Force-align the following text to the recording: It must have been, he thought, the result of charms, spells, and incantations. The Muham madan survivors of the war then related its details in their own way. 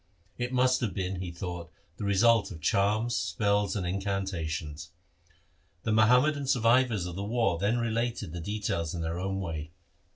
It 0.39 0.51
must 0.51 0.81
have 0.81 0.95
been, 0.95 1.17
he 1.17 1.29
thought, 1.31 1.71
the 1.97 2.05
result 2.05 2.49
of 2.49 2.59
charms, 2.59 3.15
spells, 3.15 3.75
and 3.75 3.85
incantations. 3.85 4.89
The 5.83 5.91
Muham 5.91 6.23
madan 6.23 6.47
survivors 6.47 7.05
of 7.05 7.15
the 7.15 7.23
war 7.23 7.59
then 7.59 7.77
related 7.77 8.35
its 8.35 8.43
details 8.43 8.95
in 8.95 9.01
their 9.01 9.19
own 9.19 9.39
way. 9.41 9.69